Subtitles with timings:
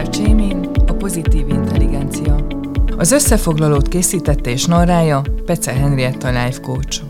[0.00, 2.46] Cesar Csémin, a pozitív intelligencia.
[2.96, 7.02] Az összefoglalót készítette és narrája Pece Henrietta Life Coach.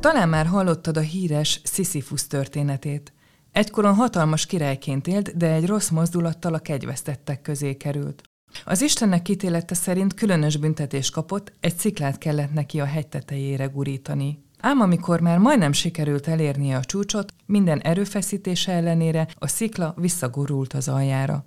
[0.00, 3.12] Talán már hallottad a híres Sisyphus történetét.
[3.52, 8.22] Egykoron hatalmas királyként élt, de egy rossz mozdulattal a kegyvesztettek közé került.
[8.64, 14.38] Az Istennek kitélete szerint különös büntetés kapott, egy sziklát kellett neki a hegy tetejére gurítani.
[14.60, 20.88] Ám amikor már majdnem sikerült elérnie a csúcsot, minden erőfeszítése ellenére a szikla visszagurult az
[20.88, 21.44] aljára.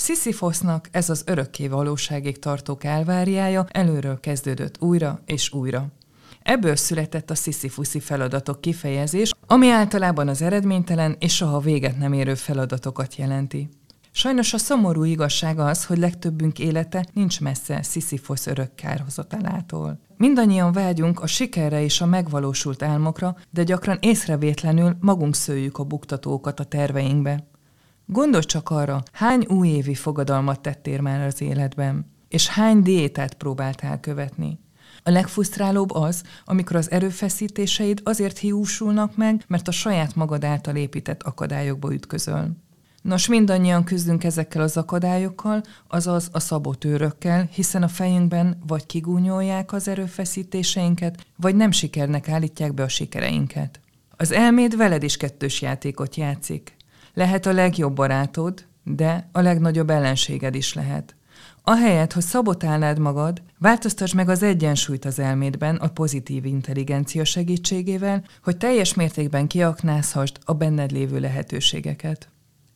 [0.00, 5.86] Sisyphosnak ez az örökké valóságig tartó kálváriája előről kezdődött újra és újra.
[6.42, 12.34] Ebből született a Sisyphuszi feladatok kifejezés, ami általában az eredménytelen és soha véget nem érő
[12.34, 13.68] feladatokat jelenti.
[14.10, 20.00] Sajnos a szomorú igazság az, hogy legtöbbünk élete nincs messze Sisyphos örök kárhozatalától.
[20.16, 26.60] Mindannyian vágyunk a sikerre és a megvalósult álmokra, de gyakran észrevétlenül magunk szőjük a buktatókat
[26.60, 27.48] a terveinkbe.
[28.12, 34.58] Gondolj csak arra, hány újévi fogadalmat tettél már az életben, és hány diétát próbáltál követni.
[35.02, 41.22] A legfusztrálóbb az, amikor az erőfeszítéseid azért hiúsulnak meg, mert a saját magad által épített
[41.22, 42.50] akadályokba ütközöl.
[43.02, 49.88] Nos, mindannyian küzdünk ezekkel az akadályokkal, azaz a szabotőrökkel, hiszen a fejünkben vagy kigúnyolják az
[49.88, 53.80] erőfeszítéseinket, vagy nem sikernek állítják be a sikereinket.
[54.16, 56.78] Az elméd veled is kettős játékot játszik.
[57.14, 61.14] Lehet a legjobb barátod, de a legnagyobb ellenséged is lehet.
[61.62, 68.56] Ahelyett, hogy szabotálnád magad, változtasd meg az egyensúlyt az elmédben a pozitív intelligencia segítségével, hogy
[68.56, 72.28] teljes mértékben kiaknázhasd a benned lévő lehetőségeket.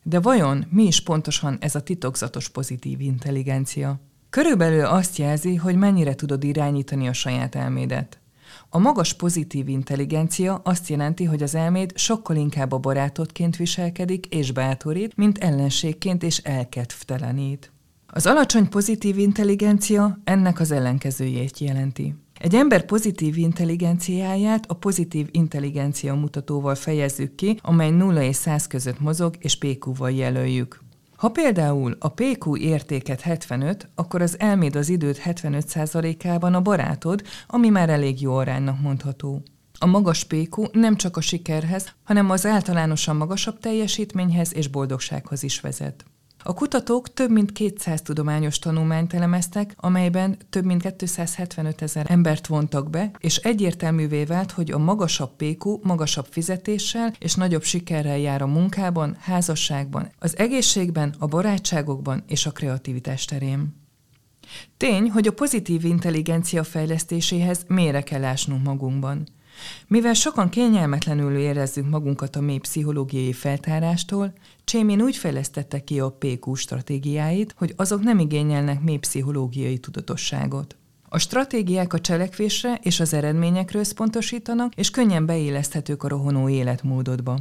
[0.03, 3.99] De vajon mi is pontosan ez a titokzatos pozitív intelligencia?
[4.29, 8.19] Körülbelül azt jelzi, hogy mennyire tudod irányítani a saját elmédet.
[8.69, 14.51] A magas pozitív intelligencia azt jelenti, hogy az elméd sokkal inkább a barátodként viselkedik és
[14.51, 17.71] bátorít, mint ellenségként és elkedvtelenít.
[18.07, 22.15] Az alacsony pozitív intelligencia ennek az ellenkezőjét jelenti.
[22.39, 28.99] Egy ember pozitív intelligenciáját a pozitív intelligencia mutatóval fejezzük ki, amely 0 és 100 között
[28.99, 30.83] mozog, és PQ-val jelöljük.
[31.15, 37.69] Ha például a PQ értéket 75, akkor az elméd az időt 75%-ában a barátod, ami
[37.69, 39.43] már elég jó aránynak mondható.
[39.79, 45.59] A magas PQ nem csak a sikerhez, hanem az általánosan magasabb teljesítményhez és boldogsághoz is
[45.59, 46.05] vezet.
[46.47, 52.89] A kutatók több mint 200 tudományos tanulmányt elemeztek, amelyben több mint 275 ezer embert vontak
[52.89, 58.47] be, és egyértelművé vált, hogy a magasabb PQ magasabb fizetéssel és nagyobb sikerrel jár a
[58.47, 63.75] munkában, házasságban, az egészségben, a barátságokban és a kreativitás terén.
[64.77, 69.27] Tény, hogy a pozitív intelligencia fejlesztéséhez mélyre kell ásnunk magunkban.
[69.87, 74.33] Mivel sokan kényelmetlenül érezzük magunkat a mély pszichológiai feltárástól,
[74.65, 80.75] Csémén úgy fejlesztette ki a PQ stratégiáit, hogy azok nem igényelnek mély pszichológiai tudatosságot.
[81.09, 87.37] A stratégiák a cselekvésre és az eredményekről összpontosítanak, és könnyen beéleszthetők a rohanó életmódodba.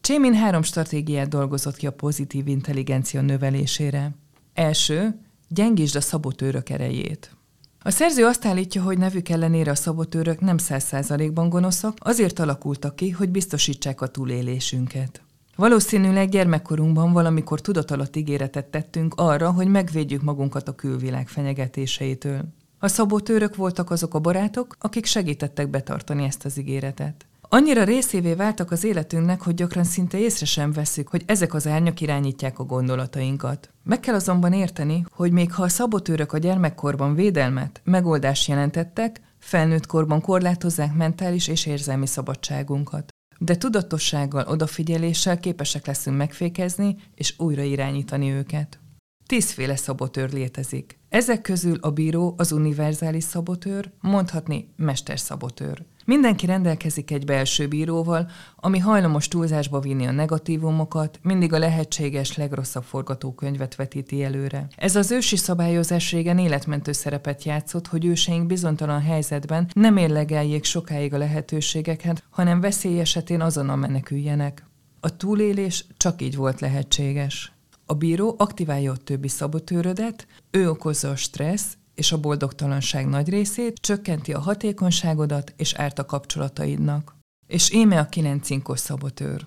[0.00, 4.10] Csémin három stratégiát dolgozott ki a pozitív intelligencia növelésére.
[4.54, 7.36] Első, gyengítsd a szabotőrök erejét.
[7.84, 12.96] A szerző azt állítja, hogy nevük ellenére a szabotőrök nem száz százalékban gonoszak, azért alakultak
[12.96, 15.22] ki, hogy biztosítsák a túlélésünket.
[15.56, 22.42] Valószínűleg gyermekkorunkban valamikor tudatalatt ígéretet tettünk arra, hogy megvédjük magunkat a külvilág fenyegetéseitől.
[22.78, 27.26] A szabotőrök voltak azok a barátok, akik segítettek betartani ezt az ígéretet.
[27.54, 32.00] Annyira részévé váltak az életünknek, hogy gyakran szinte észre sem veszük, hogy ezek az árnyak
[32.00, 33.70] irányítják a gondolatainkat.
[33.84, 39.86] Meg kell azonban érteni, hogy még ha a szabotőrök a gyermekkorban védelmet, megoldást jelentettek, felnőtt
[39.86, 43.08] korban korlátozzák mentális és érzelmi szabadságunkat.
[43.38, 48.78] De tudatossággal, odafigyeléssel képesek leszünk megfékezni és újra irányítani őket.
[49.26, 51.01] Tízféle szabotőr létezik.
[51.12, 55.82] Ezek közül a bíró az univerzális szabotőr, mondhatni mesterszabotőr.
[56.04, 62.82] Mindenki rendelkezik egy belső bíróval, ami hajlamos túlzásba vinni a negatívumokat, mindig a lehetséges legrosszabb
[62.82, 64.66] forgatókönyvet vetíti előre.
[64.76, 71.14] Ez az ősi szabályozás régen életmentő szerepet játszott, hogy őseink bizonytalan helyzetben nem érlegeljék sokáig
[71.14, 74.66] a lehetőségeket, hanem veszély esetén azonnal meneküljenek.
[75.00, 77.52] A túlélés csak így volt lehetséges.
[77.86, 83.78] A bíró aktiválja a többi szabotőrödet, ő okozza a stressz, és a boldogtalanság nagy részét,
[83.80, 87.16] csökkenti a hatékonyságodat és árt a kapcsolataidnak.
[87.46, 89.46] És éme a kilencinkos szabotőr.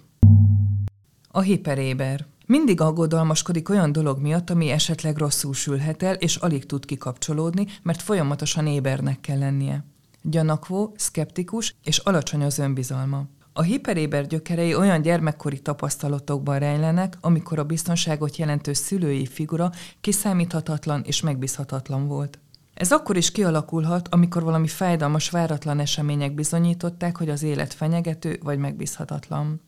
[1.31, 2.25] A hiperéber.
[2.45, 8.01] Mindig aggodalmaskodik olyan dolog miatt, ami esetleg rosszul sülhet el, és alig tud kikapcsolódni, mert
[8.01, 9.83] folyamatosan ébernek kell lennie.
[10.21, 13.25] Gyanakvó, szkeptikus és alacsony az önbizalma.
[13.57, 19.71] A hiperéber gyökerei olyan gyermekkori tapasztalatokban rejlenek, amikor a biztonságot jelentő szülői figura
[20.01, 22.39] kiszámíthatatlan és megbízhatatlan volt.
[22.73, 28.57] Ez akkor is kialakulhat, amikor valami fájdalmas, váratlan események bizonyították, hogy az élet fenyegető vagy
[28.57, 29.61] megbízhatatlan.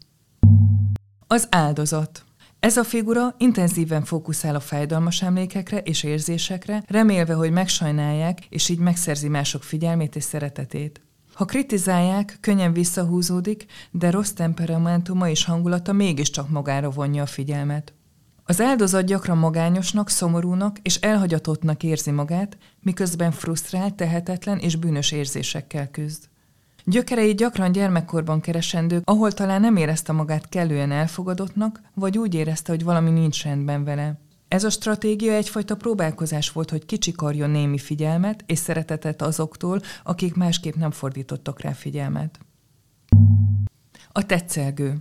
[1.27, 2.23] Az áldozat.
[2.59, 8.79] Ez a figura intenzíven fókuszál a fájdalmas emlékekre és érzésekre, remélve, hogy megsajnálják, és így
[8.79, 11.01] megszerzi mások figyelmét és szeretetét.
[11.37, 17.93] Ha kritizálják, könnyen visszahúzódik, de rossz temperamentuma és hangulata mégiscsak magára vonja a figyelmet.
[18.43, 25.91] Az áldozat gyakran magányosnak, szomorúnak és elhagyatottnak érzi magát, miközben frusztrált, tehetetlen és bűnös érzésekkel
[25.91, 26.23] küzd.
[26.85, 32.83] Gyökerei gyakran gyermekkorban keresendők, ahol talán nem érezte magát kellően elfogadottnak, vagy úgy érezte, hogy
[32.83, 34.19] valami nincs rendben vele.
[34.47, 40.75] Ez a stratégia egyfajta próbálkozás volt, hogy kicsikarjon némi figyelmet és szeretetet azoktól, akik másképp
[40.75, 42.39] nem fordítottak rá figyelmet.
[44.11, 44.97] A tetszelgő.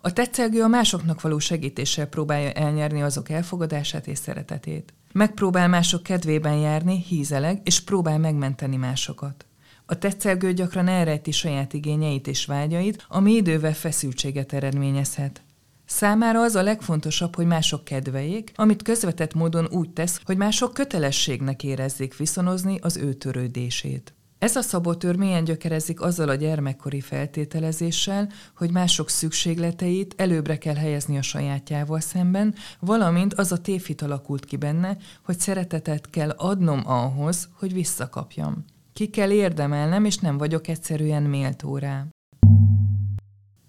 [0.00, 4.92] A tetszelgő a másoknak való segítéssel próbálja elnyerni azok elfogadását és szeretetét.
[5.12, 9.46] Megpróbál mások kedvében járni, hízeleg, és próbál megmenteni másokat.
[9.86, 15.42] A tetszelgő gyakran elrejti saját igényeit és vágyait, ami idővel feszültséget eredményezhet.
[15.90, 21.64] Számára az a legfontosabb, hogy mások kedveljék, amit közvetett módon úgy tesz, hogy mások kötelességnek
[21.64, 24.14] érezzék viszonozni az ő törődését.
[24.38, 31.18] Ez a szabotőr mélyen gyökerezik azzal a gyermekkori feltételezéssel, hogy mások szükségleteit előbbre kell helyezni
[31.18, 37.48] a sajátjával szemben, valamint az a tévhit alakult ki benne, hogy szeretetet kell adnom ahhoz,
[37.52, 38.64] hogy visszakapjam.
[38.92, 42.06] Ki kell érdemelnem, és nem vagyok egyszerűen méltó rá.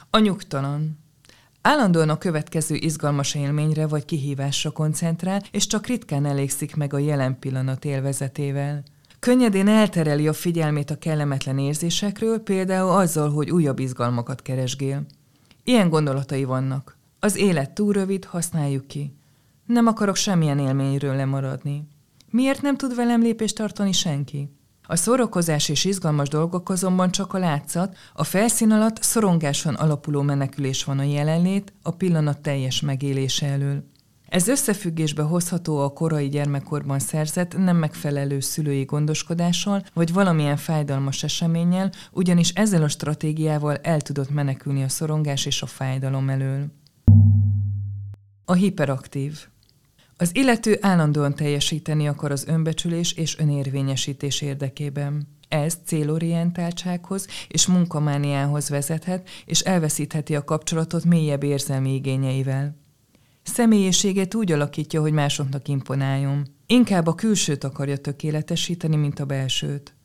[0.10, 1.00] A nyugtalan.
[1.62, 7.40] Állandóan a következő izgalmas élményre vagy kihívásra koncentrál, és csak ritkán elégszik meg a jelen
[7.40, 8.84] pillanat élvezetével.
[9.20, 15.06] Könnyedén eltereli a figyelmét a kellemetlen érzésekről, például azzal, hogy újabb izgalmakat keresgél.
[15.64, 16.98] Ilyen gondolatai vannak.
[17.20, 19.16] Az élet túl rövid, használjuk ki.
[19.66, 21.88] Nem akarok semmilyen élményről lemaradni.
[22.30, 24.50] Miért nem tud velem lépést tartani senki?
[24.92, 30.84] A szórakozás és izgalmas dolgok azonban csak a látszat, a felszín alatt szorongáson alapuló menekülés
[30.84, 33.84] van a jelenlét, a pillanat teljes megélése elől.
[34.28, 41.92] Ez összefüggésbe hozható a korai gyermekkorban szerzett, nem megfelelő szülői gondoskodással, vagy valamilyen fájdalmas eseménnyel,
[42.12, 46.66] ugyanis ezzel a stratégiával el tudott menekülni a szorongás és a fájdalom elől.
[48.46, 49.51] A hiperaktív.
[50.22, 55.28] Az illető állandóan teljesíteni akar az önbecsülés és önérvényesítés érdekében.
[55.48, 62.78] Ez célorientáltsághoz és munkamániához vezethet, és elveszítheti a kapcsolatot mélyebb érzelmi igényeivel.
[63.44, 66.48] Személyiségét úgy alakítja, hogy másoknak imponáljon.
[66.66, 69.96] Inkább a külsőt akarja tökéletesíteni, mint a belsőt.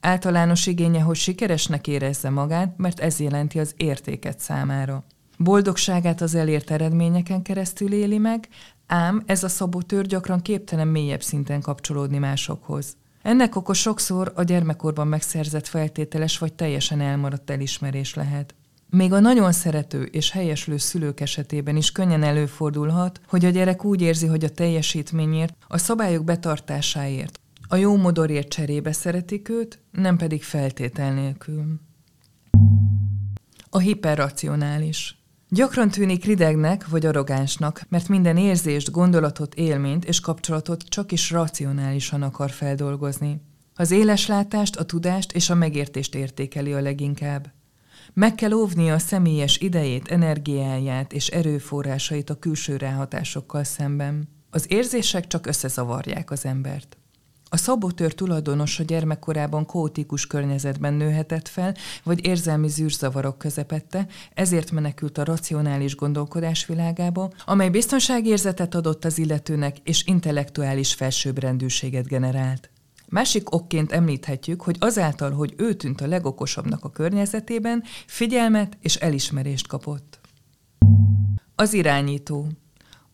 [0.00, 5.04] Általános igénye, hogy sikeresnek érezze magát, mert ez jelenti az értéket számára.
[5.38, 8.48] Boldogságát az elért eredményeken keresztül éli meg,
[8.90, 12.96] ám ez a szabotőr gyakran képtelen mélyebb szinten kapcsolódni másokhoz.
[13.22, 18.54] Ennek okos sokszor a gyermekkorban megszerzett feltételes vagy teljesen elmaradt elismerés lehet.
[18.90, 24.00] Még a nagyon szerető és helyeslő szülők esetében is könnyen előfordulhat, hogy a gyerek úgy
[24.00, 30.42] érzi, hogy a teljesítményért, a szabályok betartásáért, a jó modorért cserébe szeretik őt, nem pedig
[30.42, 31.64] feltétel nélkül.
[33.70, 35.19] A hiperracionális.
[35.52, 42.22] Gyakran tűnik ridegnek vagy arrogánsnak, mert minden érzést, gondolatot, élményt és kapcsolatot csak is racionálisan
[42.22, 43.40] akar feldolgozni.
[43.74, 47.52] Az éles látást, a tudást és a megértést értékeli a leginkább.
[48.14, 54.28] Meg kell óvnia a személyes idejét, energiáját és erőforrásait a külső ráhatásokkal szemben.
[54.50, 56.96] Az érzések csak összezavarják az embert.
[57.52, 65.24] A szabotőr tulajdonosa gyermekkorában kaotikus környezetben nőhetett fel, vagy érzelmi zűrzavarok közepette, ezért menekült a
[65.24, 72.70] racionális gondolkodás világába, amely biztonságérzetet adott az illetőnek és intellektuális felsőbbrendűséget generált.
[73.08, 79.66] Másik okként említhetjük, hogy azáltal, hogy ő tűnt a legokosabbnak a környezetében, figyelmet és elismerést
[79.66, 80.20] kapott.
[81.54, 82.46] Az irányító.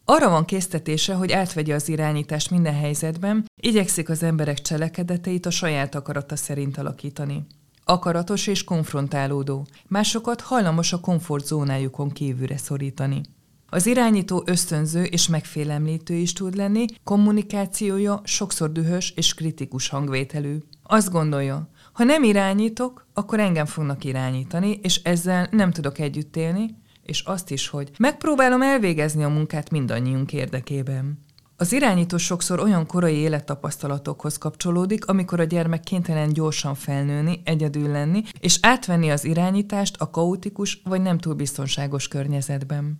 [0.08, 5.94] Arra van késztetése, hogy átvegye az irányítást minden helyzetben, igyekszik az emberek cselekedeteit a saját
[5.94, 7.46] akarata szerint alakítani.
[7.84, 13.20] Akaratos és konfrontálódó, másokat hajlamos a komfortzónájukon kívülre szorítani.
[13.68, 20.56] Az irányító ösztönző és megfélemlítő is tud lenni, kommunikációja sokszor dühös és kritikus hangvételű.
[20.82, 26.84] Azt gondolja, ha nem irányítok, akkor engem fognak irányítani, és ezzel nem tudok együtt élni,
[27.06, 31.24] és azt is, hogy megpróbálom elvégezni a munkát mindannyiunk érdekében.
[31.58, 38.22] Az irányító sokszor olyan korai élettapasztalatokhoz kapcsolódik, amikor a gyermek kénytelen gyorsan felnőni, egyedül lenni,
[38.40, 42.98] és átvenni az irányítást a kaotikus vagy nem túl biztonságos környezetben.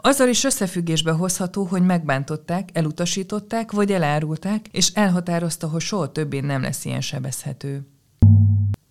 [0.00, 6.62] Azzal is összefüggésbe hozható, hogy megbántották, elutasították vagy elárulták, és elhatározta, hogy soha többé nem
[6.62, 7.88] lesz ilyen sebezhető.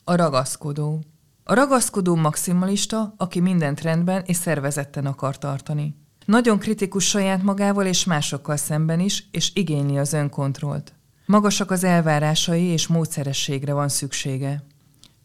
[0.04, 1.04] A ragaszkodó.
[1.50, 5.96] A ragaszkodó maximalista, aki mindent rendben és szervezetten akar tartani.
[6.26, 10.94] Nagyon kritikus saját magával és másokkal szemben is, és igényli az önkontrollt.
[11.26, 14.64] Magasak az elvárásai és módszerességre van szüksége.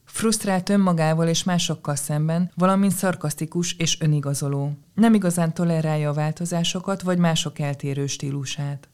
[0.04, 4.72] Frusztrált önmagával és másokkal szemben, valamint szarkasztikus és önigazoló.
[4.94, 8.88] Nem igazán tolerálja a változásokat vagy mások eltérő stílusát.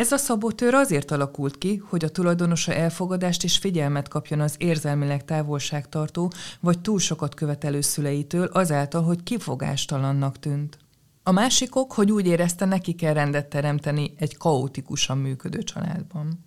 [0.00, 5.24] Ez a szabotőr azért alakult ki, hogy a tulajdonosa elfogadást és figyelmet kapjon az érzelmileg
[5.24, 10.78] távolságtartó vagy túl sokat követelő szüleitől azáltal, hogy kifogástalannak tűnt.
[11.22, 16.44] A másik ok, hogy úgy érezte, neki kell rendet teremteni egy kaotikusan működő családban.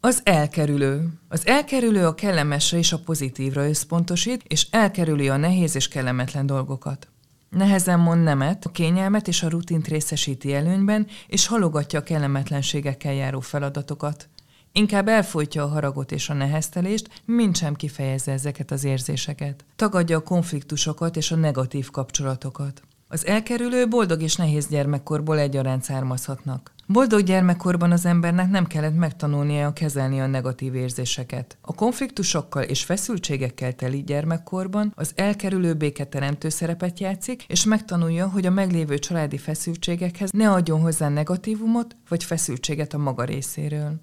[0.00, 1.08] Az elkerülő.
[1.28, 7.08] Az elkerülő a kellemesre és a pozitívra összpontosít, és elkerüli a nehéz és kellemetlen dolgokat.
[7.50, 13.40] Nehezen mond nemet, a kényelmet és a rutint részesíti előnyben, és halogatja a kellemetlenségekkel járó
[13.40, 14.28] feladatokat.
[14.72, 19.64] Inkább elfolytja a haragot és a neheztelést, mint sem kifejezze ezeket az érzéseket.
[19.76, 22.82] Tagadja a konfliktusokat és a negatív kapcsolatokat.
[23.08, 26.74] Az elkerülő boldog és nehéz gyermekkorból egyaránt származhatnak.
[26.86, 31.58] Boldog gyermekkorban az embernek nem kellett megtanulnia kezelni a negatív érzéseket.
[31.60, 38.50] A konfliktusokkal és feszültségekkel teli gyermekkorban az elkerülő béketeremtő szerepet játszik, és megtanulja, hogy a
[38.50, 44.00] meglévő családi feszültségekhez ne adjon hozzá negatívumot vagy feszültséget a maga részéről.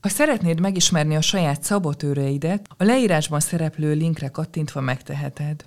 [0.00, 5.64] Ha szeretnéd megismerni a saját szabotőreidet, a leírásban szereplő linkre kattintva megteheted.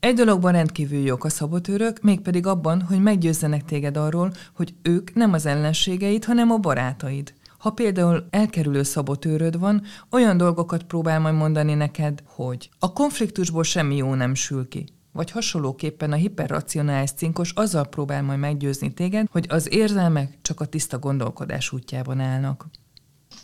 [0.00, 5.32] Egy dologban rendkívül jók a szabotőrök, mégpedig abban, hogy meggyőzzenek téged arról, hogy ők nem
[5.32, 7.34] az ellenségeid, hanem a barátaid.
[7.58, 13.96] Ha például elkerülő szabotőröd van, olyan dolgokat próbál majd mondani neked, hogy a konfliktusból semmi
[13.96, 14.86] jó nem sül ki.
[15.12, 20.64] Vagy hasonlóképpen a hiperracionális cinkos azzal próbál majd meggyőzni téged, hogy az érzelmek csak a
[20.64, 22.66] tiszta gondolkodás útjában állnak.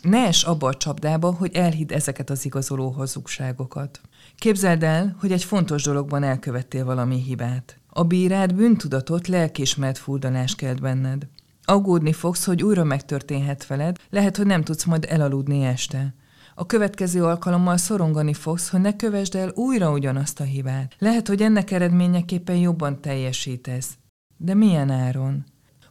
[0.01, 4.01] Ne es abba a csapdába, hogy elhidd ezeket az igazoló hazugságokat.
[4.37, 7.79] Képzeld el, hogy egy fontos dologban elkövettél valami hibát.
[7.89, 11.27] A bírád bűntudatot, lelkismert furdalás kelt benned.
[11.63, 16.13] Aggódni fogsz, hogy újra megtörténhet veled, lehet, hogy nem tudsz majd elaludni este.
[16.55, 20.95] A következő alkalommal szorongani fogsz, hogy ne kövesd el újra ugyanazt a hibát.
[20.99, 23.97] Lehet, hogy ennek eredményeképpen jobban teljesítesz.
[24.37, 25.45] De milyen áron?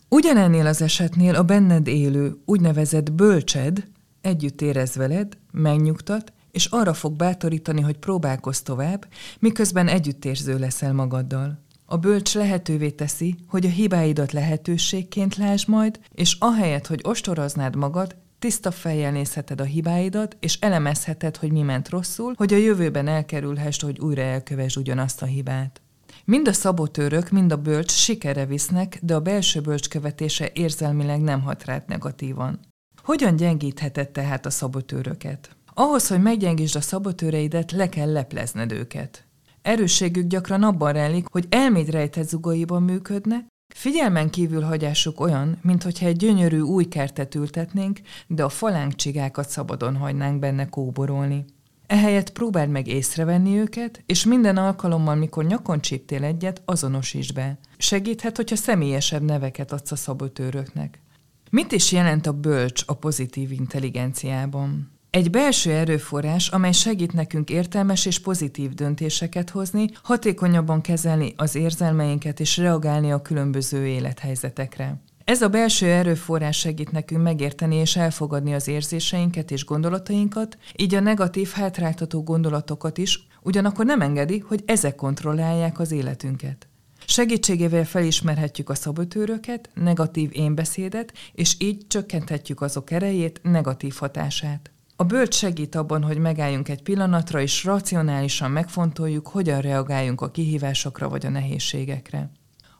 [0.08, 3.84] Ugyanennél az esetnél a benned élő, úgynevezett bölcsed
[4.20, 9.06] együtt érez veled, megnyugtat, és arra fog bátorítani, hogy próbálkozz tovább,
[9.38, 11.58] miközben együttérző leszel magaddal.
[11.84, 18.16] A bölcs lehetővé teszi, hogy a hibáidat lehetőségként lásd majd, és ahelyett, hogy ostoroznád magad,
[18.38, 23.82] tiszta fejjel nézheted a hibáidat, és elemezheted, hogy mi ment rosszul, hogy a jövőben elkerülhessd,
[23.82, 25.80] hogy újra elkövesd ugyanazt a hibát.
[26.24, 31.40] Mind a szabotőrök, mind a bölcs sikere visznek, de a belső bölcs követése érzelmileg nem
[31.42, 32.60] hat rád negatívan.
[33.02, 35.56] Hogyan gyengítheted tehát a szabotőröket?
[35.78, 39.26] Ahhoz, hogy meggyengítsd a szabotőreidet, le kell leplezned őket.
[39.62, 46.16] Erősségük gyakran abban rejlik, hogy elméd rejtett zugaiban működnek, Figyelmen kívül hagyásuk olyan, mintha egy
[46.16, 51.44] gyönyörű új kertet ültetnénk, de a falánkcsigákat szabadon hagynánk benne kóborolni.
[51.86, 57.58] Ehelyett próbáld meg észrevenni őket, és minden alkalommal, mikor nyakon csíptél egyet, azonosítsd be.
[57.76, 61.02] Segíthet, hogyha személyesebb neveket adsz a szabotőröknek.
[61.50, 64.95] Mit is jelent a bölcs a pozitív intelligenciában?
[65.16, 72.40] Egy belső erőforrás, amely segít nekünk értelmes és pozitív döntéseket hozni, hatékonyabban kezelni az érzelmeinket
[72.40, 75.00] és reagálni a különböző élethelyzetekre.
[75.24, 81.00] Ez a belső erőforrás segít nekünk megérteni és elfogadni az érzéseinket és gondolatainkat, így a
[81.00, 86.68] negatív hátráltató gondolatokat is, ugyanakkor nem engedi, hogy ezek kontrollálják az életünket.
[87.06, 94.70] Segítségével felismerhetjük a szabotőröket, negatív énbeszédet, és így csökkenthetjük azok erejét, negatív hatását.
[94.98, 101.08] A bölcs segít abban, hogy megálljunk egy pillanatra, és racionálisan megfontoljuk, hogyan reagáljunk a kihívásokra
[101.08, 102.30] vagy a nehézségekre.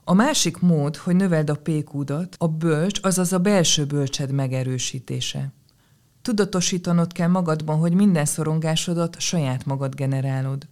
[0.05, 5.53] A másik mód, hogy növeld a pékúdat, a bölcs, azaz a belső bölcsed megerősítése.
[6.23, 10.67] Tudatosítanod kell magadban, hogy minden szorongásodat saját magad generálod.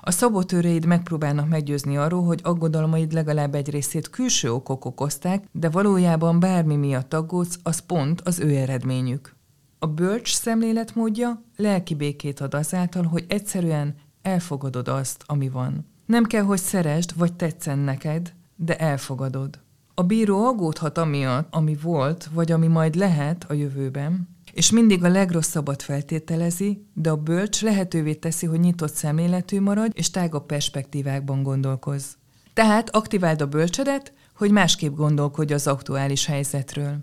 [0.00, 6.40] A szabotőreid megpróbálnak meggyőzni arról, hogy aggodalmaid legalább egy részét külső okok okozták, de valójában
[6.40, 9.36] bármi miatt aggódsz, az pont az ő eredményük.
[9.78, 15.86] A bölcs szemléletmódja lelki békét ad azáltal, hogy egyszerűen elfogadod azt, ami van.
[16.06, 19.60] Nem kell, hogy szeresd vagy tetszen neked, de elfogadod.
[19.94, 25.08] A bíró aggódhat amiatt, ami volt, vagy ami majd lehet a jövőben, és mindig a
[25.08, 32.16] legrosszabbat feltételezi, de a bölcs lehetővé teszi, hogy nyitott szemléletű marad, és tágabb perspektívákban gondolkoz.
[32.54, 36.98] Tehát aktiváld a bölcsedet, hogy másképp gondolkodj az aktuális helyzetről.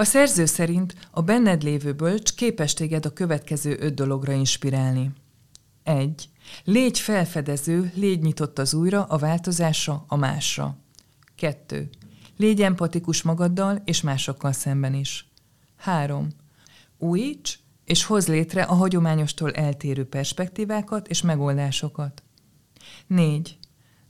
[0.00, 5.10] A szerző szerint a benned lévő bölcs képes téged a következő öt dologra inspirálni.
[5.82, 6.28] 1.
[6.64, 10.76] Légy felfedező, légy nyitott az újra, a változásra, a másra.
[11.34, 11.88] 2.
[12.36, 15.30] Légy empatikus magaddal és másokkal szemben is.
[15.76, 16.28] 3.
[16.98, 22.22] Újíts és hoz létre a hagyományostól eltérő perspektívákat és megoldásokat.
[23.06, 23.58] 4.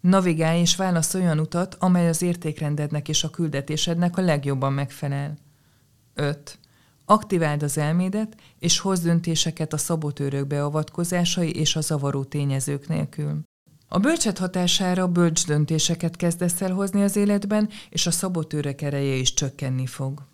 [0.01, 5.49] Navigálj és válasz olyan utat, amely az értékrendednek és a küldetésednek a legjobban megfelel.
[6.15, 6.59] 5.
[7.05, 13.43] Aktiváld az elmédet, és hozz döntéseket a szabotőrök beavatkozásai és a zavaró tényezők nélkül.
[13.89, 19.35] A bölcset hatására bölcs döntéseket kezdesz el hozni az életben, és a szabotőrök ereje is
[19.35, 20.29] csökkenni fog.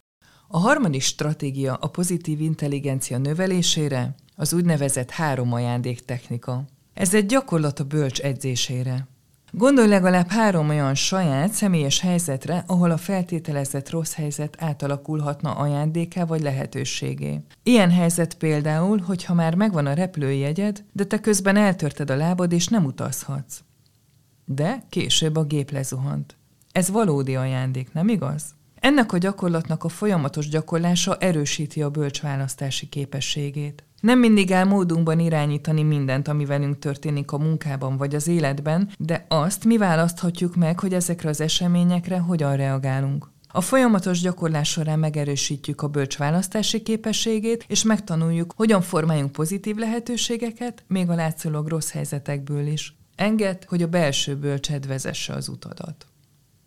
[0.49, 6.65] A harmadik stratégia a pozitív intelligencia növelésére az úgynevezett három ajándék technika.
[6.95, 9.09] Ez egy gyakorlat a bölcs edzésére.
[9.59, 16.41] Gondolj legalább három olyan saját, személyes helyzetre, ahol a feltételezett rossz helyzet átalakulhatna ajándéká vagy
[16.41, 17.41] lehetőségé.
[17.63, 22.69] Ilyen helyzet például, hogyha már megvan a repülőjegyed, de te közben eltörted a lábad és
[22.69, 23.61] nem utazhatsz.
[24.45, 26.37] De később a gép lezuhant.
[26.73, 28.45] Ez valódi ajándék, nem igaz?
[28.81, 33.85] Ennek a gyakorlatnak a folyamatos gyakorlása erősíti a bölcsválasztási képességét.
[34.01, 39.25] Nem mindig áll módunkban irányítani mindent, ami velünk történik a munkában vagy az életben, de
[39.29, 43.31] azt mi választhatjuk meg, hogy ezekre az eseményekre hogyan reagálunk.
[43.49, 46.19] A folyamatos gyakorlás során megerősítjük a bölcs
[46.83, 52.97] képességét, és megtanuljuk, hogyan formáljunk pozitív lehetőségeket, még a látszólag rossz helyzetekből is.
[53.15, 56.07] Engedd, hogy a belső bölcsed vezesse az utadat.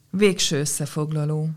[0.10, 1.50] Végső összefoglaló.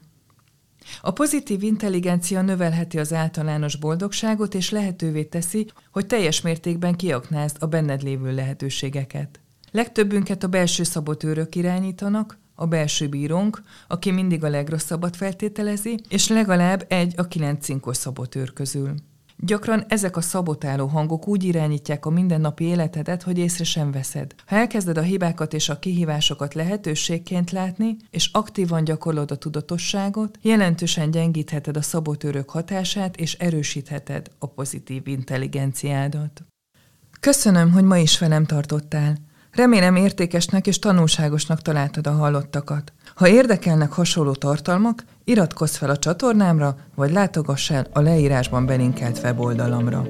[1.00, 7.66] A pozitív intelligencia növelheti az általános boldogságot, és lehetővé teszi, hogy teljes mértékben kiaknázd a
[7.66, 9.40] benned lévő lehetőségeket.
[9.70, 16.84] Legtöbbünket a belső szabotőrök irányítanak, a belső bírónk, aki mindig a legrosszabbat feltételezi, és legalább
[16.88, 18.94] egy a kilenc cinkos szabotőr közül.
[19.44, 24.34] Gyakran ezek a szabotáló hangok úgy irányítják a mindennapi életedet, hogy észre sem veszed.
[24.46, 31.10] Ha elkezded a hibákat és a kihívásokat lehetőségként látni, és aktívan gyakorlod a tudatosságot, jelentősen
[31.10, 36.42] gyengítheted a szabotőrök hatását, és erősítheted a pozitív intelligenciádat.
[37.20, 39.16] Köszönöm, hogy ma is velem tartottál.
[39.52, 42.92] Remélem értékesnek és tanulságosnak találtad a hallottakat.
[43.14, 50.04] Ha érdekelnek hasonló tartalmak, iratkozz fel a csatornámra, vagy látogass el a leírásban belinkelt weboldalamra.